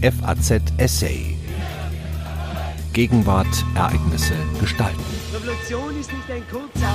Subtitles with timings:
[0.00, 1.34] FAZ Essay.
[2.92, 5.02] Gegenwart, Ereignisse, Gestalten.
[5.34, 6.86] Revolution ist nicht ein kurzer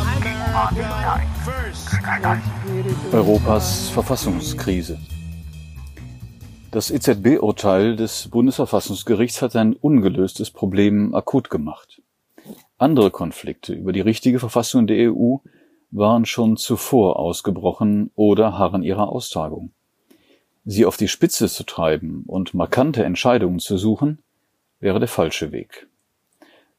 [3.11, 4.99] Europas Verfassungskrise.
[6.71, 12.01] Das EZB-Urteil des Bundesverfassungsgerichts hat ein ungelöstes Problem akut gemacht.
[12.77, 15.39] Andere Konflikte über die richtige Verfassung der EU
[15.91, 19.73] waren schon zuvor ausgebrochen oder harren ihrer Austragung.
[20.65, 24.19] Sie auf die Spitze zu treiben und markante Entscheidungen zu suchen,
[24.79, 25.87] wäre der falsche Weg.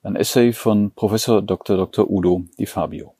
[0.02, 1.76] Ein Essay von Professor Dr.
[1.76, 2.10] Dr.
[2.10, 3.14] Udo Di Fabio.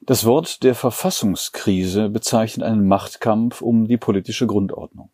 [0.00, 5.10] Das Wort der Verfassungskrise bezeichnet einen Machtkampf um die politische Grundordnung.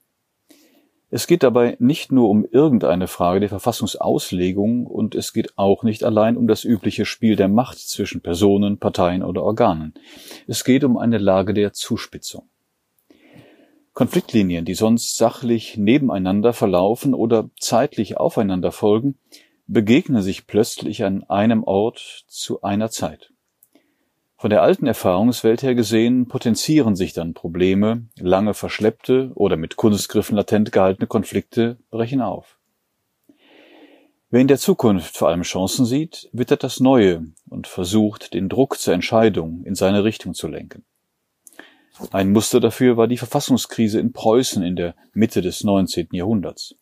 [1.11, 6.05] Es geht dabei nicht nur um irgendeine Frage der Verfassungsauslegung und es geht auch nicht
[6.05, 9.95] allein um das übliche Spiel der Macht zwischen Personen, Parteien oder Organen.
[10.47, 12.49] Es geht um eine Lage der Zuspitzung.
[13.99, 19.19] Konfliktlinien, die sonst sachlich nebeneinander verlaufen oder zeitlich aufeinander folgen,
[19.67, 23.33] begegnen sich plötzlich an einem Ort zu einer Zeit.
[24.37, 30.37] Von der alten Erfahrungswelt her gesehen potenzieren sich dann Probleme, lange verschleppte oder mit Kunstgriffen
[30.37, 32.57] latent gehaltene Konflikte brechen auf.
[34.31, 38.79] Wer in der Zukunft vor allem Chancen sieht, wittert das Neue und versucht, den Druck
[38.79, 40.85] zur Entscheidung in seine Richtung zu lenken.
[42.13, 46.09] Ein Muster dafür war die Verfassungskrise in Preußen in der Mitte des 19.
[46.13, 46.77] Jahrhunderts.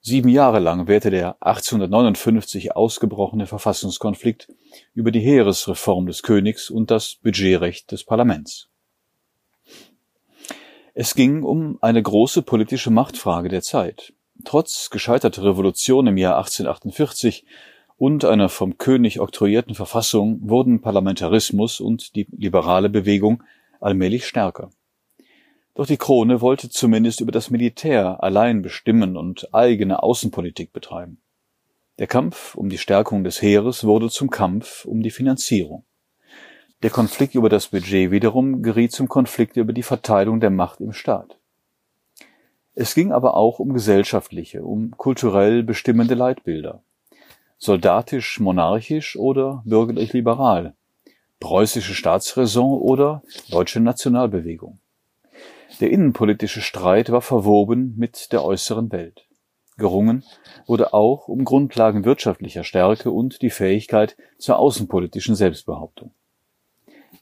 [0.00, 4.48] Sieben Jahre lang währte der 1859 ausgebrochene Verfassungskonflikt
[4.94, 8.68] über die Heeresreform des Königs und das Budgetrecht des Parlaments.
[10.94, 14.12] Es ging um eine große politische Machtfrage der Zeit.
[14.44, 17.44] Trotz gescheiterter Revolution im Jahr 1848
[17.98, 23.42] und einer vom König oktroyierten Verfassung wurden Parlamentarismus und die liberale Bewegung
[23.80, 24.70] allmählich stärker.
[25.74, 31.20] Doch die Krone wollte zumindest über das Militär allein bestimmen und eigene Außenpolitik betreiben.
[31.98, 35.84] Der Kampf um die Stärkung des Heeres wurde zum Kampf um die Finanzierung.
[36.82, 40.92] Der Konflikt über das Budget wiederum geriet zum Konflikt über die Verteilung der Macht im
[40.92, 41.38] Staat.
[42.74, 46.82] Es ging aber auch um gesellschaftliche, um kulturell bestimmende Leitbilder.
[47.56, 50.74] Soldatisch-monarchisch oder bürgerlich-liberal,
[51.40, 54.78] preußische Staatsräson oder deutsche Nationalbewegung.
[55.80, 59.26] Der innenpolitische Streit war verwoben mit der äußeren Welt.
[59.76, 60.24] Gerungen
[60.66, 66.12] wurde auch um Grundlagen wirtschaftlicher Stärke und die Fähigkeit zur außenpolitischen Selbstbehauptung.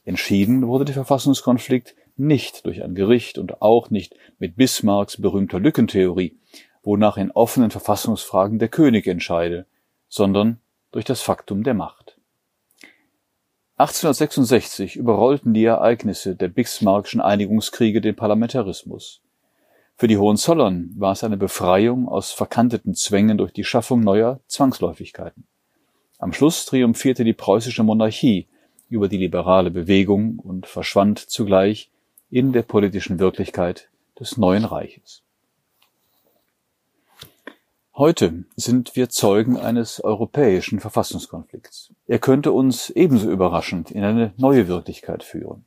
[0.05, 6.37] Entschieden wurde der Verfassungskonflikt nicht durch ein Gericht und auch nicht mit Bismarcks berühmter Lückentheorie,
[6.81, 9.65] wonach in offenen Verfassungsfragen der König entscheide,
[10.07, 10.61] sondern
[10.91, 12.14] durch das Faktum der Macht.
[13.77, 19.21] 1866 überrollten die Ereignisse der Bismarckschen Einigungskriege den Parlamentarismus.
[19.97, 25.45] Für die Hohenzollern war es eine Befreiung aus verkanteten Zwängen durch die Schaffung neuer Zwangsläufigkeiten.
[26.19, 28.47] Am Schluss triumphierte die preußische Monarchie
[28.87, 31.91] über die liberale Bewegung und verschwand zugleich
[32.29, 35.24] in der politischen Wirklichkeit des neuen Reiches.
[37.97, 41.93] Heute sind wir Zeugen eines europäischen Verfassungskonflikts.
[42.07, 45.63] Er könnte uns ebenso überraschend in eine neue Wirklichkeit führen.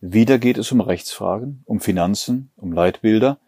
[0.00, 3.38] Wieder geht es um Rechtsfragen, um Finanzen, um Leitbilder,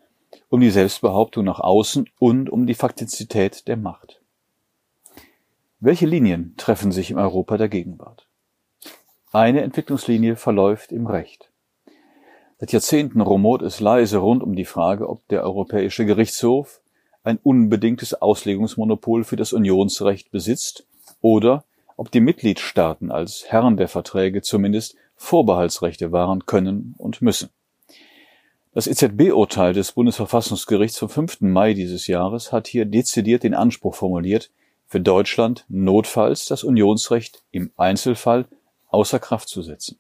[0.49, 4.23] um die Selbstbehauptung nach außen und um die Faktizität der Macht.
[5.81, 8.29] Welche Linien treffen sich im Europa der Gegenwart?
[9.33, 11.51] Eine Entwicklungslinie verläuft im Recht.
[12.61, 16.82] Seit Jahrzehnten rumort es leise rund um die Frage, ob der Europäische Gerichtshof
[17.25, 20.87] ein unbedingtes Auslegungsmonopol für das Unionsrecht besitzt
[21.21, 21.65] oder
[21.97, 27.51] ob die Mitgliedstaaten als Herren der Verträge zumindest Vorbehaltsrechte wahren können und müssen.
[28.75, 31.43] Das EZB-Urteil des Bundesverfassungsgerichts vom 5.
[31.43, 34.51] Mai dieses Jahres hat hier dezidiert den Anspruch formuliert,
[34.87, 38.47] für Deutschland notfalls das Unionsrecht im Einzelfall
[38.89, 39.99] außer Kraft zu setzen.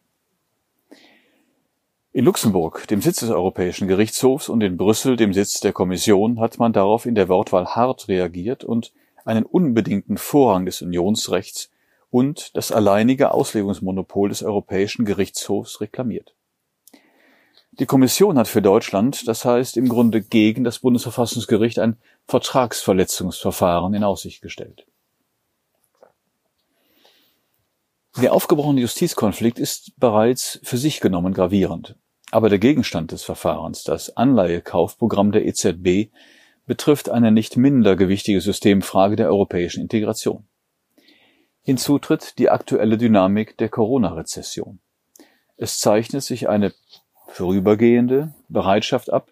[2.14, 6.58] In Luxemburg, dem Sitz des Europäischen Gerichtshofs, und in Brüssel, dem Sitz der Kommission, hat
[6.58, 8.92] man darauf in der Wortwahl hart reagiert und
[9.24, 11.70] einen unbedingten Vorrang des Unionsrechts
[12.10, 16.34] und das alleinige Auslegungsmonopol des Europäischen Gerichtshofs reklamiert.
[17.70, 21.96] Die Kommission hat für Deutschland, das heißt im Grunde gegen das Bundesverfassungsgericht, ein
[22.26, 24.86] Vertragsverletzungsverfahren in Aussicht gestellt.
[28.20, 31.96] Der aufgebrochene Justizkonflikt ist bereits für sich genommen gravierend.
[32.32, 36.10] Aber der Gegenstand des Verfahrens, das Anleihekaufprogramm der EZB,
[36.66, 40.44] betrifft eine nicht minder gewichtige Systemfrage der europäischen Integration.
[41.62, 44.78] Hinzu tritt die aktuelle Dynamik der Corona-Rezession.
[45.58, 46.72] Es zeichnet sich eine
[47.28, 49.28] vorübergehende Bereitschaft ab,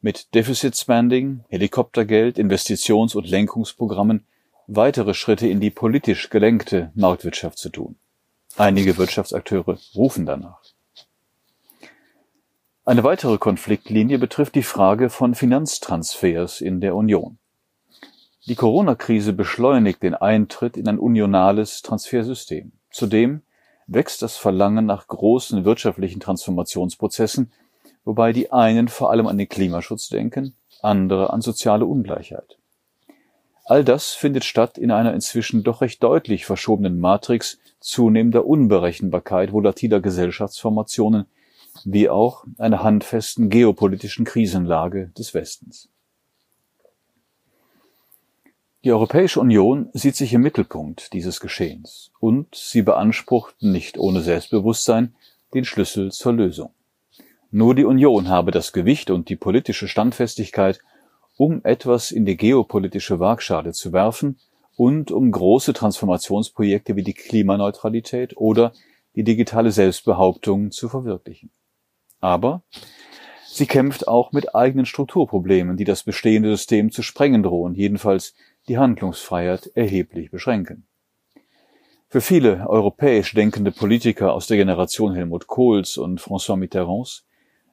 [0.00, 4.26] mit Deficit Spending, Helikoptergeld, Investitions- und Lenkungsprogrammen
[4.68, 7.96] weitere Schritte in die politisch gelenkte Marktwirtschaft zu tun.
[8.56, 10.73] Einige Wirtschaftsakteure rufen danach.
[12.86, 17.38] Eine weitere Konfliktlinie betrifft die Frage von Finanztransfers in der Union.
[18.46, 22.72] Die Corona-Krise beschleunigt den Eintritt in ein unionales Transfersystem.
[22.90, 23.40] Zudem
[23.86, 27.52] wächst das Verlangen nach großen wirtschaftlichen Transformationsprozessen,
[28.04, 32.58] wobei die einen vor allem an den Klimaschutz denken, andere an soziale Ungleichheit.
[33.64, 40.00] All das findet statt in einer inzwischen doch recht deutlich verschobenen Matrix zunehmender Unberechenbarkeit volatiler
[40.00, 41.24] Gesellschaftsformationen
[41.84, 45.88] wie auch einer handfesten geopolitischen Krisenlage des Westens.
[48.84, 55.14] Die Europäische Union sieht sich im Mittelpunkt dieses Geschehens und sie beansprucht nicht ohne Selbstbewusstsein
[55.54, 56.70] den Schlüssel zur Lösung.
[57.50, 60.80] Nur die Union habe das Gewicht und die politische Standfestigkeit,
[61.36, 64.38] um etwas in die geopolitische Waagschale zu werfen
[64.76, 68.72] und um große Transformationsprojekte wie die Klimaneutralität oder
[69.14, 71.50] die digitale Selbstbehauptung zu verwirklichen.
[72.24, 72.62] Aber
[73.44, 78.34] sie kämpft auch mit eigenen Strukturproblemen, die das bestehende System zu sprengen drohen, jedenfalls
[78.66, 80.86] die Handlungsfreiheit erheblich beschränken.
[82.08, 87.26] Für viele europäisch denkende Politiker aus der Generation Helmut Kohls und François Mitterrands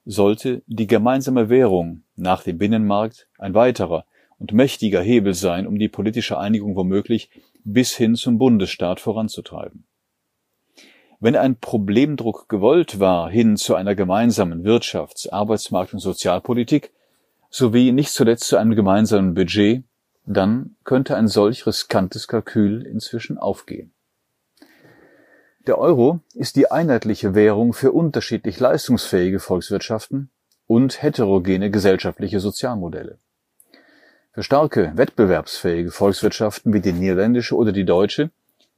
[0.03, 4.06] sollte die gemeinsame Währung nach dem Binnenmarkt ein weiterer
[4.38, 7.30] und mächtiger Hebel sein, um die politische Einigung womöglich
[7.63, 9.86] bis hin zum Bundesstaat voranzutreiben.
[11.23, 16.91] Wenn ein Problemdruck gewollt war hin zu einer gemeinsamen Wirtschafts-, Arbeitsmarkt- und Sozialpolitik
[17.51, 19.83] sowie nicht zuletzt zu einem gemeinsamen Budget,
[20.25, 23.94] dann könnte ein solch riskantes Kalkül inzwischen aufgehen.
[25.68, 30.31] Der Euro ist die einheitliche Währung für unterschiedlich leistungsfähige Volkswirtschaften
[30.65, 33.19] und heterogene gesellschaftliche Sozialmodelle.
[34.31, 38.31] Für starke, wettbewerbsfähige Volkswirtschaften wie die niederländische oder die deutsche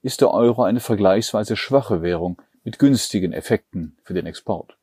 [0.04, 4.78] ist der Euro eine vergleichsweise schwache Währung mit günstigen Effekten für den Export.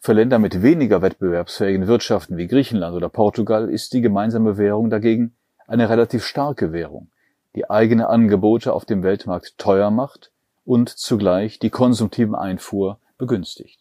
[0.00, 5.34] Für Länder mit weniger wettbewerbsfähigen Wirtschaften wie Griechenland oder Portugal ist die gemeinsame Währung dagegen
[5.66, 7.10] eine relativ starke Währung,
[7.54, 10.32] die eigene Angebote auf dem Weltmarkt teuer macht
[10.64, 13.80] und zugleich die konsumtiven Einfuhr begünstigt.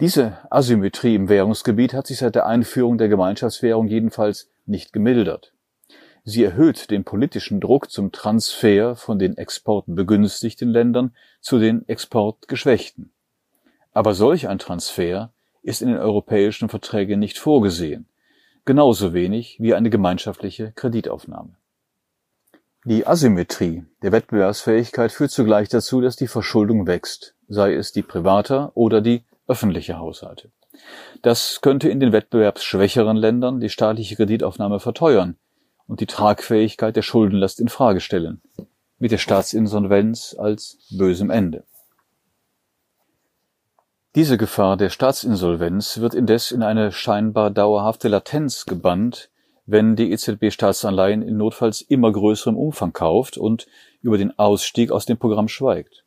[0.00, 5.52] Diese Asymmetrie im Währungsgebiet hat sich seit der Einführung der Gemeinschaftswährung jedenfalls nicht gemildert.
[6.28, 13.12] Sie erhöht den politischen Druck zum Transfer von den exportbegünstigten Ländern zu den exportgeschwächten.
[13.92, 15.32] Aber solch ein Transfer
[15.62, 18.08] ist in den europäischen Verträgen nicht vorgesehen,
[18.64, 21.54] genauso wenig wie eine gemeinschaftliche Kreditaufnahme.
[22.84, 28.72] Die Asymmetrie der Wettbewerbsfähigkeit führt zugleich dazu, dass die Verschuldung wächst, sei es die privater
[28.74, 30.50] oder die öffentliche Haushalte.
[31.22, 35.36] Das könnte in den wettbewerbsschwächeren Ländern die staatliche Kreditaufnahme verteuern
[35.86, 38.40] und die Tragfähigkeit der Schuldenlast in Frage stellen,
[38.98, 41.64] mit der Staatsinsolvenz als bösem Ende.
[44.14, 49.30] Diese Gefahr der Staatsinsolvenz wird indes in eine scheinbar dauerhafte Latenz gebannt,
[49.66, 53.66] wenn die EZB Staatsanleihen in notfalls immer größerem Umfang kauft und
[54.00, 56.04] über den Ausstieg aus dem Programm schweigt.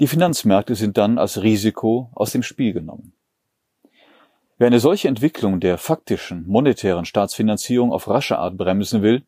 [0.00, 3.12] Die Finanzmärkte sind dann als Risiko aus dem Spiel genommen.
[4.60, 9.22] Wer eine solche Entwicklung der faktischen monetären Staatsfinanzierung auf rasche Art bremsen will,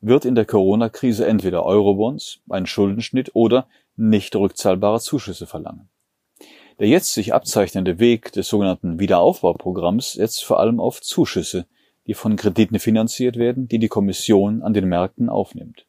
[0.00, 3.66] wird in der Corona-Krise entweder Eurobonds, einen Schuldenschnitt oder
[3.96, 5.88] nicht rückzahlbare Zuschüsse verlangen.
[6.78, 11.66] Der jetzt sich abzeichnende Weg des sogenannten Wiederaufbauprogramms setzt vor allem auf Zuschüsse,
[12.06, 15.84] die von Krediten finanziert werden, die die Kommission an den Märkten aufnimmt.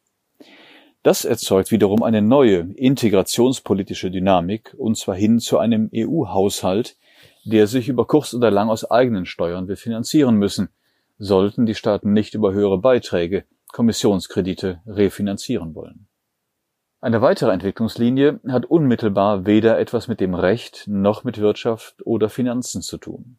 [1.04, 6.98] Das erzeugt wiederum eine neue integrationspolitische Dynamik, und zwar hin zu einem EU-Haushalt,
[7.48, 10.70] der sich über kurz oder lang aus eigenen Steuern wird finanzieren müssen,
[11.18, 16.08] sollten die Staaten nicht über höhere Beiträge, Kommissionskredite refinanzieren wollen.
[17.00, 22.82] Eine weitere Entwicklungslinie hat unmittelbar weder etwas mit dem Recht noch mit Wirtschaft oder Finanzen
[22.82, 23.38] zu tun.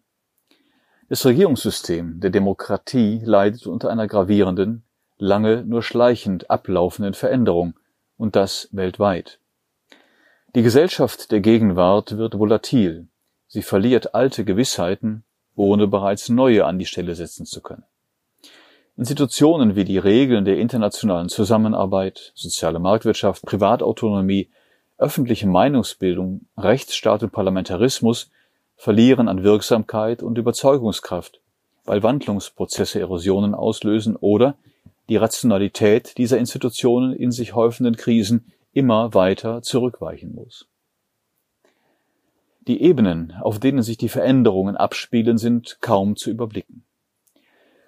[1.11, 4.85] Das Regierungssystem der Demokratie leidet unter einer gravierenden,
[5.19, 7.75] lange nur schleichend ablaufenden Veränderung,
[8.17, 9.38] und das weltweit.
[10.55, 13.07] Die Gesellschaft der Gegenwart wird volatil,
[13.49, 15.25] sie verliert alte Gewissheiten,
[15.57, 17.85] ohne bereits neue an die Stelle setzen zu können.
[18.97, 24.50] Institutionen wie die Regeln der internationalen Zusammenarbeit, soziale Marktwirtschaft, Privatautonomie,
[24.99, 28.31] öffentliche Meinungsbildung, Rechtsstaat und Parlamentarismus
[28.76, 31.40] verlieren an Wirksamkeit und Überzeugungskraft,
[31.85, 34.57] weil Wandlungsprozesse Erosionen auslösen oder
[35.09, 40.67] die Rationalität dieser Institutionen in sich häufenden Krisen immer weiter zurückweichen muss.
[42.69, 46.85] Die Ebenen, auf denen sich die Veränderungen abspielen, sind kaum zu überblicken.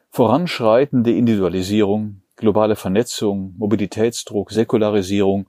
[0.09, 5.47] Voranschreitende Individualisierung, globale Vernetzung, Mobilitätsdruck, Säkularisierung,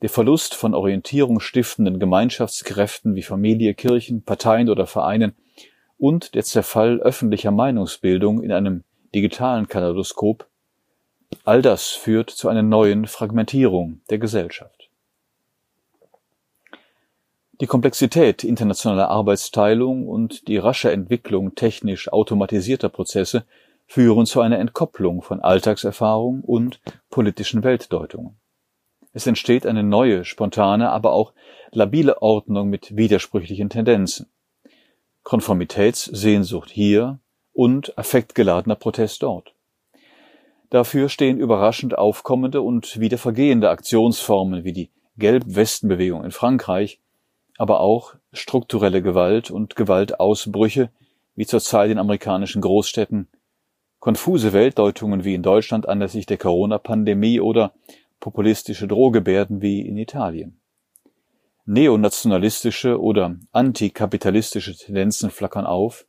[0.00, 5.34] der Verlust von orientierungsstiftenden Gemeinschaftskräften wie Familie, Kirchen, Parteien oder Vereinen
[5.98, 8.84] und der Zerfall öffentlicher Meinungsbildung in einem
[9.14, 10.48] digitalen Kaleidoskop,
[11.44, 14.79] all das führt zu einer neuen Fragmentierung der Gesellschaft.
[17.60, 23.44] Die Komplexität internationaler Arbeitsteilung und die rasche Entwicklung technisch automatisierter Prozesse
[23.86, 28.38] führen zu einer Entkopplung von Alltagserfahrung und politischen Weltdeutungen.
[29.12, 31.34] Es entsteht eine neue, spontane, aber auch
[31.70, 34.30] labile Ordnung mit widersprüchlichen Tendenzen.
[35.22, 37.18] Konformitätssehnsucht hier
[37.52, 39.52] und affektgeladener Protest dort.
[40.70, 44.88] Dafür stehen überraschend aufkommende und wieder vergehende Aktionsformen wie die
[45.18, 47.00] Gelb-Westen-Bewegung in Frankreich,
[47.60, 50.88] aber auch strukturelle Gewalt und Gewaltausbrüche
[51.34, 53.28] wie zurzeit in amerikanischen Großstädten,
[53.98, 57.74] konfuse Weltdeutungen wie in Deutschland anlässlich der Corona-Pandemie oder
[58.18, 60.58] populistische Drohgebärden wie in Italien.
[61.66, 66.06] Neonationalistische oder antikapitalistische Tendenzen flackern auf,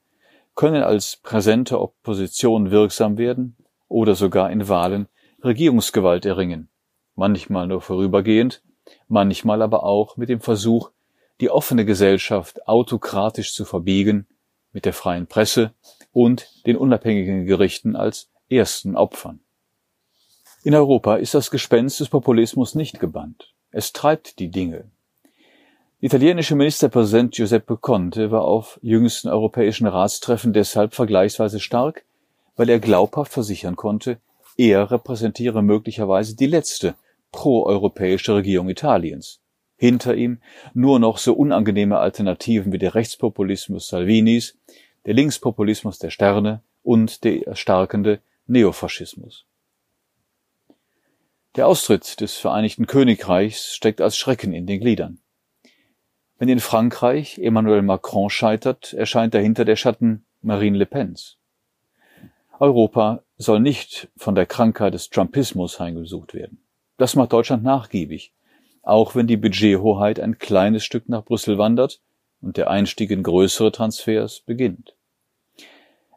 [0.56, 3.58] können als präsente Opposition wirksam werden
[3.90, 5.10] oder sogar in Wahlen
[5.44, 6.70] Regierungsgewalt erringen,
[7.16, 8.64] manchmal nur vorübergehend,
[9.10, 10.92] manchmal aber auch mit dem Versuch,
[11.42, 14.28] die offene Gesellschaft autokratisch zu verbiegen,
[14.72, 15.74] mit der freien Presse
[16.14, 19.42] und den unabhängigen Gerichten als ersten Opfern.
[20.64, 23.54] In Europa ist das Gespenst des Populismus nicht gebannt.
[23.72, 24.86] Es treibt die Dinge,
[26.02, 32.06] italienische Ministerpräsident Giuseppe Conte war auf jüngsten europäischen Ratstreffen deshalb vergleichsweise stark,
[32.56, 34.20] weil er glaubhaft versichern konnte,
[34.58, 36.96] er repräsentiere möglicherweise die letzte
[37.32, 39.41] proeuropäische Regierung Italiens.
[39.82, 40.38] Hinter ihm
[40.76, 44.56] nur noch so unangenehme Alternativen wie der Rechtspopulismus Salvinis,
[45.08, 49.48] der Linkspopulismus der Sterne und der erstarkende Neofaschismus.
[51.56, 55.18] Der Austritt des Vereinigten Königreichs steckt als Schrecken in den Gliedern.
[56.38, 61.40] Wenn in Frankreich Emmanuel Macron scheitert, erscheint dahinter der Schatten Marine Le Pens.
[62.60, 66.64] Europa soll nicht von der Krankheit des Trumpismus heimgesucht werden.
[66.98, 68.32] Das macht Deutschland nachgiebig,
[68.82, 72.02] auch wenn die Budgethoheit ein kleines Stück nach Brüssel wandert
[72.42, 74.96] und der Einstieg in größere Transfers beginnt.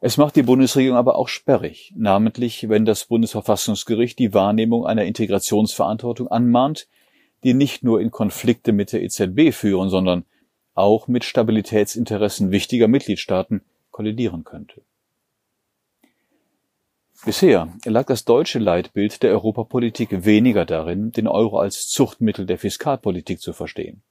[0.00, 6.28] Es macht die Bundesregierung aber auch sperrig, namentlich wenn das Bundesverfassungsgericht die Wahrnehmung einer Integrationsverantwortung
[6.28, 6.88] anmahnt,
[7.42, 10.24] die nicht nur in Konflikte mit der EZB führen, sondern
[10.74, 14.82] auch mit Stabilitätsinteressen wichtiger Mitgliedstaaten kollidieren könnte.
[17.24, 23.40] Bisher lag das deutsche Leitbild der Europapolitik weniger darin, den Euro als Zuchtmittel der Fiskalpolitik
[23.40, 24.02] zu verstehen.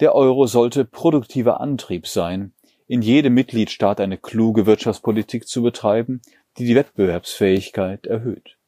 [0.00, 2.52] Der Euro sollte produktiver Antrieb sein,
[2.86, 6.20] in jedem Mitgliedstaat eine kluge Wirtschaftspolitik zu betreiben,
[6.58, 8.58] die die Wettbewerbsfähigkeit erhöht.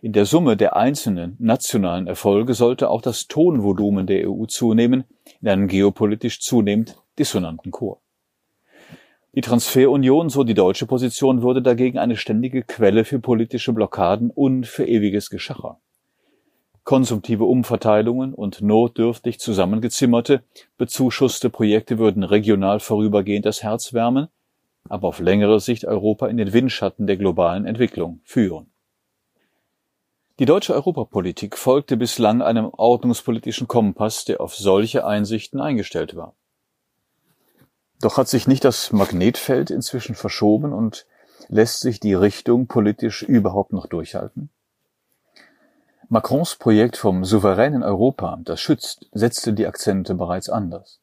[0.00, 5.02] In der Summe der einzelnen nationalen Erfolge sollte auch das Tonvolumen der EU zunehmen,
[5.40, 8.01] in einem geopolitisch zunehmend dissonanten Chor.
[9.34, 14.66] Die Transferunion, so die deutsche Position, würde dagegen eine ständige Quelle für politische Blockaden und
[14.66, 15.80] für ewiges Geschacher.
[16.84, 20.42] Konsumtive Umverteilungen und notdürftig zusammengezimmerte,
[20.76, 24.28] bezuschusste Projekte würden regional vorübergehend das Herz wärmen,
[24.90, 28.66] aber auf längere Sicht Europa in den Windschatten der globalen Entwicklung führen.
[30.40, 36.34] Die deutsche Europapolitik folgte bislang einem ordnungspolitischen Kompass, der auf solche Einsichten eingestellt war.
[38.02, 41.06] Doch hat sich nicht das Magnetfeld inzwischen verschoben und
[41.48, 44.50] lässt sich die Richtung politisch überhaupt noch durchhalten?
[46.08, 50.98] Macrons Projekt vom souveränen Europa, das schützt, setzte die Akzente bereits anders.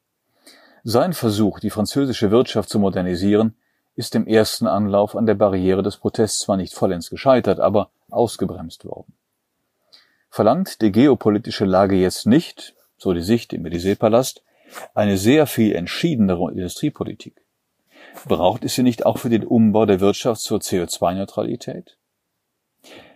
[0.84, 3.56] Sein Versuch, die französische Wirtschaft zu modernisieren,
[3.96, 8.84] ist im ersten Anlauf an der Barriere des Protests zwar nicht vollends gescheitert, aber ausgebremst
[8.84, 9.14] worden.
[10.30, 14.44] Verlangt die geopolitische Lage jetzt nicht, so die Sicht im Élysée-Palast,
[14.94, 17.42] eine sehr viel entschiedenere Industriepolitik?
[18.28, 21.98] Braucht es sie nicht auch für den Umbau der Wirtschaft zur CO2-Neutralität?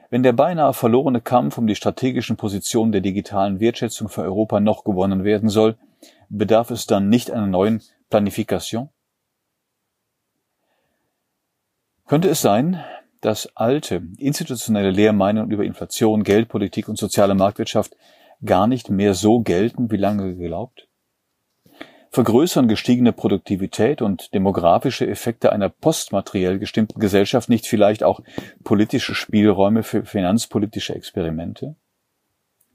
[0.10, 4.84] Wenn der beinahe verlorene Kampf um die strategischen Positionen der digitalen Wertschätzung für Europa noch
[4.84, 5.76] gewonnen werden soll,
[6.30, 8.90] bedarf es dann nicht einer neuen Planifikation?
[12.06, 12.84] Könnte es sein,
[13.22, 17.96] dass alte, institutionelle Lehrmeinungen über Inflation, Geldpolitik und soziale Marktwirtschaft
[18.46, 20.88] gar nicht mehr so gelten wie lange geglaubt?
[22.14, 28.20] Vergrößern gestiegene Produktivität und demografische Effekte einer postmateriell gestimmten Gesellschaft nicht vielleicht auch
[28.64, 31.76] politische Spielräume für finanzpolitische Experimente?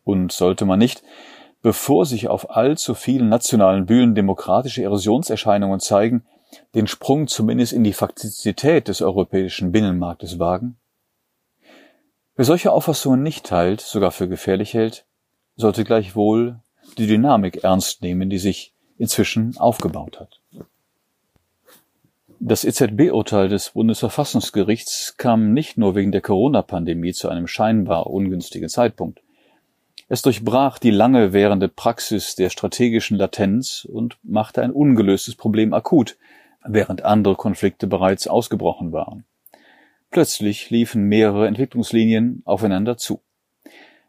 [0.03, 1.05] Und sollte man nicht,
[1.63, 6.25] bevor sich auf allzu vielen nationalen Bühnen demokratische Erosionserscheinungen zeigen,
[6.75, 10.79] den Sprung zumindest in die Faktizität des europäischen Binnenmarktes wagen?
[12.35, 15.07] Wer solche Auffassungen nicht teilt, sogar für gefährlich hält,
[15.55, 16.59] sollte gleichwohl
[16.97, 20.41] die Dynamik ernst nehmen, die sich inzwischen aufgebaut hat.
[22.41, 29.21] Das EZB-Urteil des Bundesverfassungsgerichts kam nicht nur wegen der Corona-Pandemie zu einem scheinbar ungünstigen Zeitpunkt.
[30.09, 36.17] Es durchbrach die lange währende Praxis der strategischen Latenz und machte ein ungelöstes Problem akut,
[36.65, 39.25] während andere Konflikte bereits ausgebrochen waren.
[40.11, 43.21] Plötzlich liefen mehrere Entwicklungslinien aufeinander zu.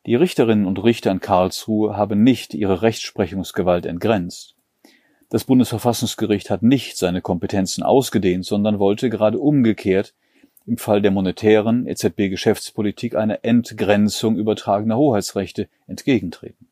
[0.05, 4.55] Die Richterinnen und Richter in Karlsruhe haben nicht ihre Rechtsprechungsgewalt entgrenzt.
[5.29, 10.15] Das Bundesverfassungsgericht hat nicht seine Kompetenzen ausgedehnt, sondern wollte gerade umgekehrt
[10.65, 16.67] im Fall der monetären EZB-Geschäftspolitik eine Entgrenzung übertragener Hoheitsrechte entgegentreten.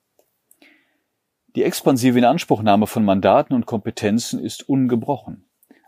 [1.55, 5.45] Die expansive Inanspruchnahme von Mandaten und Kompetenzen ist ungebrochen,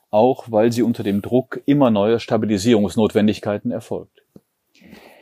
[0.10, 4.24] auch weil sie unter dem Druck immer neuer Stabilisierungsnotwendigkeiten erfolgt.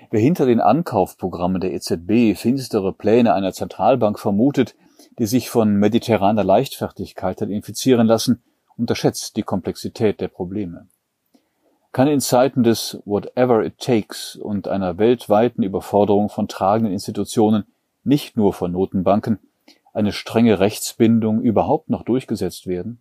[0.09, 4.75] Wer hinter den Ankaufprogrammen der EZB finstere Pläne einer Zentralbank vermutet,
[5.19, 8.43] die sich von mediterraner Leichtfertigkeit hat infizieren lassen,
[8.77, 10.87] unterschätzt die Komplexität der Probleme
[11.97, 17.65] kann in Zeiten des Whatever it takes und einer weltweiten Überforderung von tragenden Institutionen,
[18.03, 19.39] nicht nur von Notenbanken,
[19.93, 22.99] eine strenge Rechtsbindung überhaupt noch durchgesetzt werden?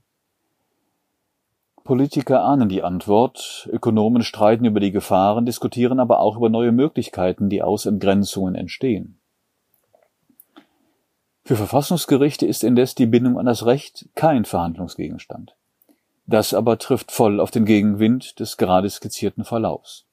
[1.85, 7.51] Politiker ahnen die Antwort, Ökonomen streiten über die Gefahren, diskutieren aber auch über neue Möglichkeiten,
[7.51, 9.16] die aus Entgrenzungen entstehen.
[11.47, 15.55] Für Verfassungsgerichte ist indes die Bindung an das Recht kein Verhandlungsgegenstand.
[16.27, 20.07] Das aber trifft voll auf den Gegenwind des gerade skizzierten Verlaufs.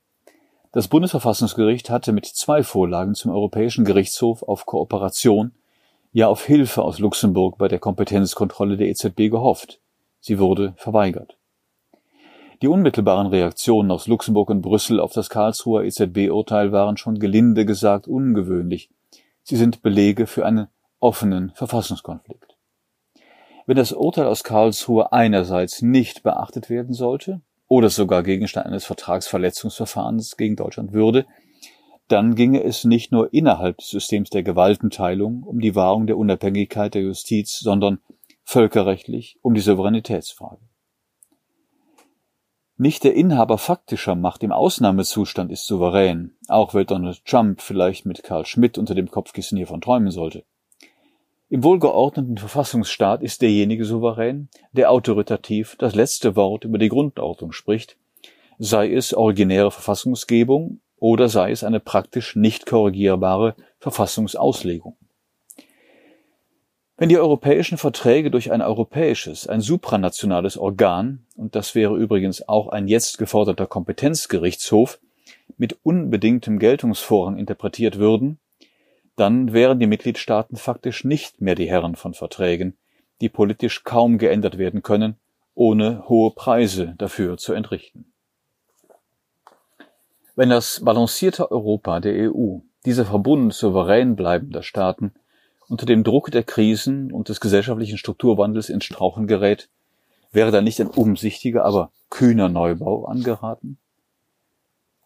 [0.73, 5.53] Das Bundesverfassungsgericht hatte mit zwei Vorlagen zum Europäischen Gerichtshof auf Kooperation,
[6.11, 9.79] ja auf Hilfe aus Luxemburg bei der Kompetenzkontrolle der EZB gehofft.
[10.19, 11.35] Sie wurde verweigert.
[12.61, 18.07] Die unmittelbaren Reaktionen aus Luxemburg und Brüssel auf das Karlsruher EZB-Urteil waren schon gelinde gesagt
[18.07, 18.91] ungewöhnlich.
[19.41, 20.67] Sie sind Belege für einen
[21.03, 22.57] offenen Verfassungskonflikt.
[23.65, 30.37] Wenn das Urteil aus Karlsruhe einerseits nicht beachtet werden sollte oder sogar Gegenstand eines Vertragsverletzungsverfahrens
[30.37, 31.25] gegen Deutschland würde,
[32.07, 36.93] dann ginge es nicht nur innerhalb des Systems der Gewaltenteilung um die Wahrung der Unabhängigkeit
[36.93, 37.99] der Justiz, sondern
[38.43, 40.61] völkerrechtlich um die Souveränitätsfrage.
[42.75, 48.23] Nicht der Inhaber faktischer Macht im Ausnahmezustand ist souverän, auch wenn Donald Trump vielleicht mit
[48.23, 50.43] Karl Schmidt unter dem Kopfkissen hiervon träumen sollte.
[51.49, 57.97] Im wohlgeordneten Verfassungsstaat ist derjenige souverän, der autoritativ das letzte Wort über die Grundordnung spricht,
[58.57, 64.95] sei es originäre Verfassungsgebung oder sei es eine praktisch nicht korrigierbare Verfassungsauslegung.
[66.95, 72.69] Wenn die europäischen Verträge durch ein europäisches, ein supranationales Organ, und das wäre übrigens auch
[72.69, 74.99] ein jetzt geforderter Kompetenzgerichtshof,
[75.57, 78.39] mit unbedingtem Geltungsvorrang interpretiert würden,
[79.15, 82.77] dann wären die Mitgliedstaaten faktisch nicht mehr die Herren von Verträgen,
[83.21, 85.15] die politisch kaum geändert werden können,
[85.55, 88.11] ohne hohe Preise dafür zu entrichten.
[90.35, 95.13] Wenn das balancierte Europa der EU, dieser Verbund souverän bleibender Staaten,
[95.69, 99.69] unter dem Druck der Krisen und des gesellschaftlichen Strukturwandels ins Strauchen gerät,
[100.31, 103.77] wäre da nicht ein umsichtiger, aber kühner Neubau angeraten?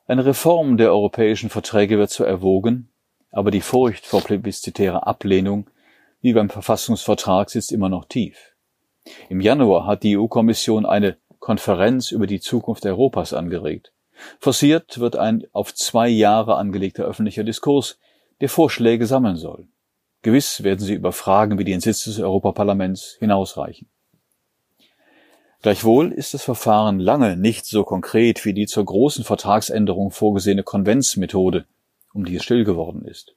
[0.07, 2.89] Eine Reform der europäischen Verträge wird zwar erwogen,
[3.31, 5.69] aber die Furcht vor plebiszitärer Ablehnung,
[6.21, 8.53] wie beim Verfassungsvertrag, sitzt immer noch tief.
[9.29, 13.93] Im Januar hat die EU-Kommission eine Konferenz über die Zukunft Europas angeregt.
[14.39, 17.99] Forciert wird ein auf zwei Jahre angelegter öffentlicher Diskurs,
[18.41, 19.67] der Vorschläge sammeln soll.
[20.23, 23.87] Gewiss werden sie über Fragen wie den Sitz des Europaparlaments hinausreichen.
[25.61, 31.65] Gleichwohl ist das Verfahren lange nicht so konkret wie die zur großen Vertragsänderung vorgesehene Konventsmethode,
[32.13, 33.35] um die es still geworden ist?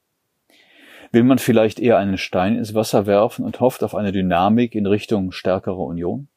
[1.11, 4.85] Will man vielleicht eher einen Stein ins Wasser werfen und hofft auf eine Dynamik in
[4.85, 6.27] Richtung stärkerer Union?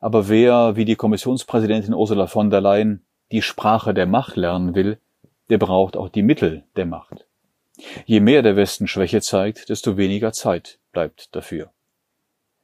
[0.00, 4.98] Aber wer, wie die Kommissionspräsidentin Ursula von der Leyen, die Sprache der Macht lernen will,
[5.50, 7.26] der braucht auch die Mittel der Macht.
[8.06, 11.70] Je mehr der Westen Schwäche zeigt, desto weniger Zeit bleibt dafür.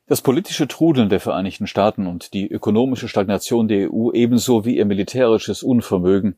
[0.07, 4.85] Das politische Trudeln der Vereinigten Staaten und die ökonomische Stagnation der EU ebenso wie ihr
[4.85, 6.37] militärisches Unvermögen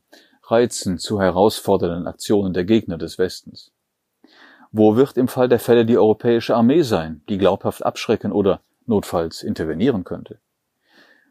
[0.51, 3.73] reizen zu herausfordernden Aktionen der Gegner des Westens?
[4.73, 9.43] Wo wird im Fall der Fälle die europäische Armee sein, die glaubhaft abschrecken oder notfalls
[9.43, 10.39] intervenieren könnte?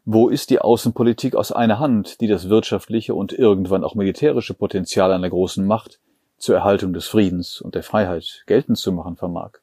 [0.04, 5.12] Wo ist die Außenpolitik aus einer Hand, die das wirtschaftliche und irgendwann auch militärische Potenzial
[5.12, 5.98] einer großen Macht
[6.38, 9.58] zur Erhaltung des Friedens und der Freiheit geltend zu machen vermag?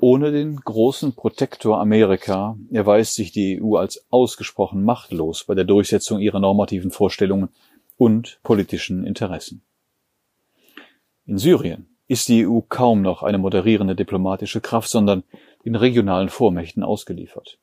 [0.00, 6.18] Ohne den großen Protektor Amerika erweist sich die EU als ausgesprochen machtlos bei der Durchsetzung
[6.18, 7.50] ihrer normativen Vorstellungen
[8.02, 9.62] und politischen Interessen.
[11.24, 15.22] In Syrien ist die EU kaum noch eine moderierende diplomatische Kraft, sondern
[15.64, 17.60] den regionalen Vormächten ausgeliefert.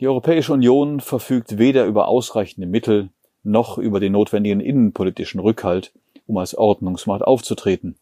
[0.00, 3.10] Die Europäische Union verfügt weder über ausreichende Mittel
[3.42, 5.92] noch über den notwendigen innenpolitischen Rückhalt,
[6.26, 7.98] um als Ordnungsmacht aufzutreten.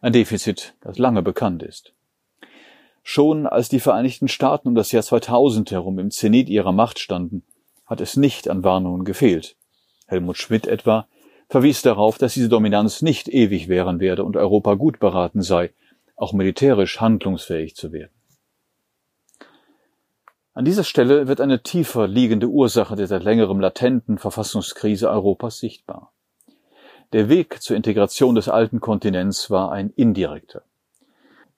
[0.00, 1.94] Ein Defizit, das lange bekannt ist.
[3.02, 7.42] Schon als die Vereinigten Staaten um das Jahr 2000 herum im Zenit ihrer Macht standen,
[7.86, 9.56] hat es nicht an Warnungen gefehlt.
[10.10, 11.06] Helmut Schmidt etwa
[11.48, 15.72] verwies darauf, dass diese Dominanz nicht ewig währen werde und Europa gut beraten sei,
[16.16, 18.12] auch militärisch handlungsfähig zu werden.
[20.52, 26.12] An dieser Stelle wird eine tiefer liegende Ursache der seit längerem latenten Verfassungskrise Europas sichtbar.
[27.12, 30.62] Der Weg zur Integration des alten Kontinents war ein indirekter.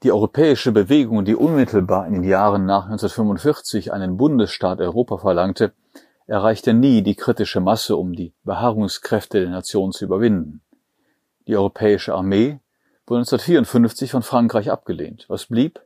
[0.03, 5.73] Die europäische Bewegung, die unmittelbar in den Jahren nach 1945 einen Bundesstaat Europa verlangte,
[6.27, 10.63] erreichte nie die kritische Masse, um die Beharrungskräfte der Nation zu überwinden.
[11.47, 12.61] Die europäische Armee
[13.07, 15.27] wurde 1954 von Frankreich abgelehnt.
[15.29, 15.81] Was blieb?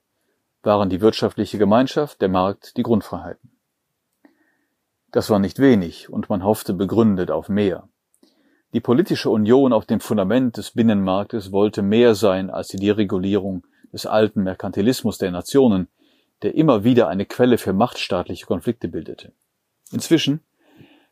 [0.63, 3.53] waren die wirtschaftliche Gemeinschaft, der Markt, die Grundfreiheiten.
[5.13, 7.89] Das war nicht wenig und man hoffte begründet auf mehr.
[8.75, 14.07] Die politische Union auf dem Fundament des Binnenmarktes wollte mehr sein als die Deregulierung des
[14.07, 15.89] alten Merkantilismus der Nationen,
[16.43, 19.33] der immer wieder eine Quelle für machtstaatliche Konflikte bildete.
[19.93, 20.41] Inzwischen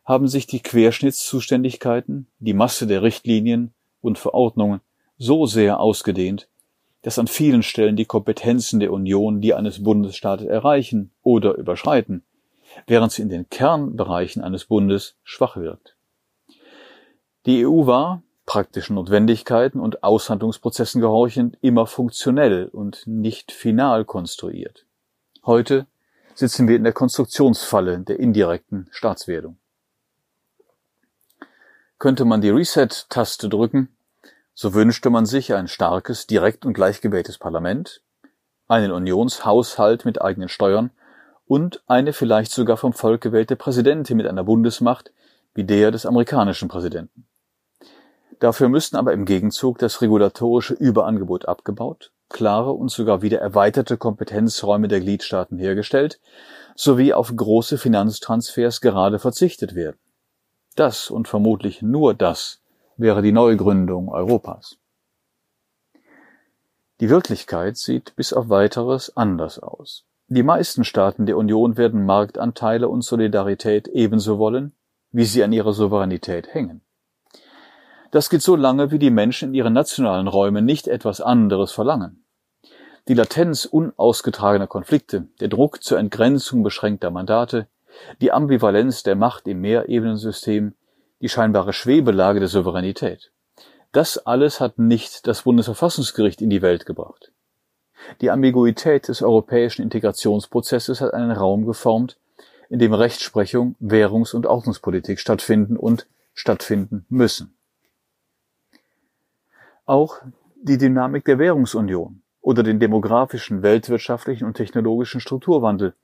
[0.05, 4.81] haben sich die Querschnittszuständigkeiten, die Masse der Richtlinien und Verordnungen
[5.17, 6.49] so sehr ausgedehnt,
[7.03, 12.25] dass an vielen Stellen die Kompetenzen der Union die eines Bundesstaates erreichen oder überschreiten,
[12.87, 15.97] während sie in den Kernbereichen eines Bundes schwach wirkt.
[17.47, 24.87] Die EU war, praktischen Notwendigkeiten und Aushandlungsprozessen gehorchend, immer funktionell und nicht final konstruiert.
[25.45, 25.87] Heute
[26.35, 29.59] sitzen wir in der Konstruktionsfalle der indirekten Staatswerdung.
[31.99, 33.97] Könnte man die Reset-Taste drücken,
[34.53, 38.03] so wünschte man sich ein starkes, direkt und gleich gewähltes Parlament,
[38.69, 40.91] einen Unionshaushalt mit eigenen Steuern
[41.47, 45.13] und eine vielleicht sogar vom Volk gewählte Präsidentin mit einer Bundesmacht
[45.55, 47.27] wie der des amerikanischen Präsidenten.
[48.41, 54.89] Dafür müssten aber im Gegenzug das regulatorische Überangebot abgebaut, klare und sogar wieder erweiterte Kompetenzräume
[54.89, 56.21] der Gliedstaaten hergestellt,
[56.75, 59.99] sowie auf große Finanztransfers gerade verzichtet werden.
[60.77, 62.61] Das und vermutlich nur das
[62.97, 64.77] wäre die Neugründung Europas.
[67.01, 70.05] Die Wirklichkeit sieht bis auf weiteres anders aus.
[70.29, 74.73] Die meisten Staaten der Union werden Marktanteile und Solidarität ebenso wollen,
[75.13, 76.81] wie sie an ihrer Souveränität hängen.
[78.15, 82.25] Das geht so lange, wie die Menschen in ihren nationalen Räumen nicht etwas anderes verlangen.
[83.09, 87.67] Die Latenz unausgetragener Konflikte, der Druck zur Entgrenzung beschränkter Mandate,
[88.21, 90.75] die Ambivalenz der Macht im Mehrebenensystem,
[91.23, 93.33] die scheinbare Schwebelage der Souveränität.
[93.91, 97.33] Das alles hat nicht das Bundesverfassungsgericht in die Welt gebracht.
[98.21, 102.17] Die Ambiguität des europäischen Integrationsprozesses hat einen Raum geformt,
[102.69, 107.54] in dem Rechtsprechung, Währungs- und Ordnungspolitik stattfinden und stattfinden müssen.
[109.87, 110.17] Auch
[110.63, 115.95] die Dynamik der Währungsunion oder den demografischen, weltwirtschaftlichen und technologischen Strukturwandel,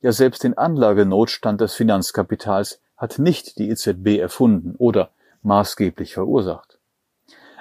[0.00, 5.10] ja selbst den Anlagenotstand des Finanzkapitals hat nicht die EZB erfunden oder
[5.42, 6.78] maßgeblich verursacht.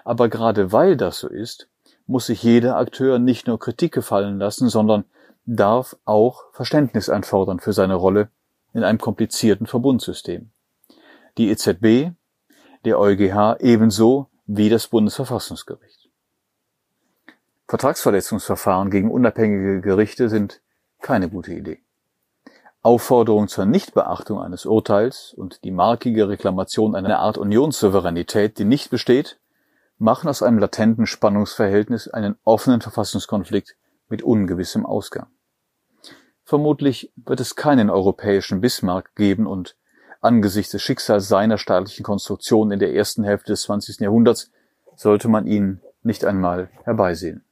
[0.04, 1.68] Aber gerade weil das so ist,
[2.08, 5.04] muss sich jeder Akteur nicht nur Kritik gefallen lassen, sondern
[5.46, 8.30] darf auch Verständnis einfordern für seine Rolle
[8.74, 10.50] in einem komplizierten Verbundsystem.
[11.38, 12.14] Die EZB,
[12.86, 16.10] der EuGH ebenso wie das Bundesverfassungsgericht.
[17.68, 20.62] Vertragsverletzungsverfahren gegen unabhängige Gerichte sind
[21.02, 21.82] keine gute Idee.
[22.82, 29.38] Aufforderung zur Nichtbeachtung eines Urteils und die markige Reklamation einer Art Unionssouveränität, die nicht besteht,
[29.98, 33.76] machen aus einem latenten Spannungsverhältnis einen offenen Verfassungskonflikt
[34.08, 35.28] mit ungewissem Ausgang.
[36.46, 39.76] Vermutlich wird es keinen europäischen Bismarck geben und
[40.22, 44.00] angesichts des Schicksals seiner staatlichen Konstruktion in der ersten Hälfte des 20.
[44.00, 44.52] Jahrhunderts
[44.96, 47.44] sollte man ihn nicht einmal herbeisehen.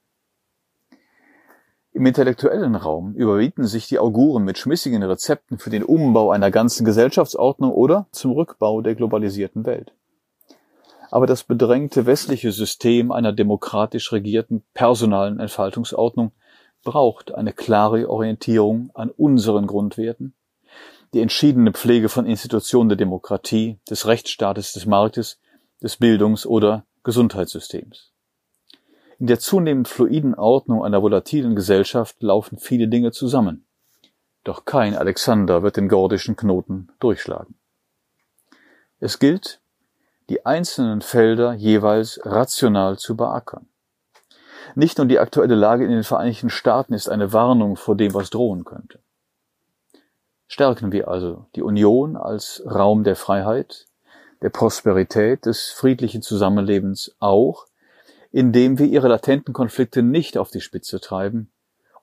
[1.96, 6.84] Im intellektuellen Raum überbieten sich die Auguren mit schmissigen Rezepten für den Umbau einer ganzen
[6.84, 9.94] Gesellschaftsordnung oder zum Rückbau der globalisierten Welt.
[11.10, 16.34] Aber das bedrängte westliche System einer demokratisch regierten personalen Entfaltungsordnung
[16.84, 20.34] braucht eine klare Orientierung an unseren Grundwerten,
[21.16, 25.40] die entschiedene Pflege von Institutionen der Demokratie, des Rechtsstaates, des Marktes,
[25.82, 28.12] des Bildungs- oder Gesundheitssystems.
[29.18, 33.66] In der zunehmend fluiden Ordnung einer volatilen Gesellschaft laufen viele Dinge zusammen.
[34.44, 37.56] Doch kein Alexander wird den gordischen Knoten durchschlagen.
[39.00, 39.62] Es gilt,
[40.28, 43.70] die einzelnen Felder jeweils rational zu beackern.
[44.76, 48.32] Nicht nur die aktuelle Lage in den Vereinigten Staaten ist eine Warnung vor dem, was
[48.32, 49.00] drohen könnte.
[50.48, 53.88] Stärken wir also die Union als Raum der Freiheit,
[54.42, 57.66] der Prosperität, des friedlichen Zusammenlebens auch,
[58.32, 61.50] indem wir ihre latenten Konflikte nicht auf die Spitze treiben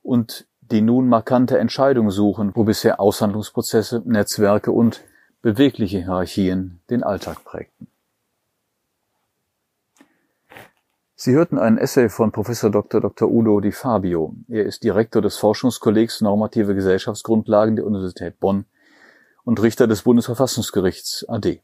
[0.01, 5.01] und die nun markante Entscheidung suchen, wo bisher Aushandlungsprozesse, Netzwerke und
[5.41, 7.87] bewegliche Hierarchien den Alltag prägten.
[11.23, 12.99] Sie hörten einen Essay von Professor Dr.
[12.99, 13.31] Dr.
[13.31, 14.35] Udo Di Fabio.
[14.49, 18.65] Er ist Direktor des Forschungskollegs Normative Gesellschaftsgrundlagen der Universität Bonn
[19.45, 21.61] und Richter des Bundesverfassungsgerichts AD.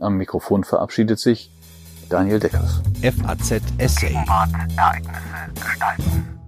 [0.00, 1.50] Am Mikrofon verabschiedet sich
[2.10, 2.82] Daniel Deckers.
[3.00, 4.14] FAZ Essay.
[4.76, 6.39] Ereignisse gestalten.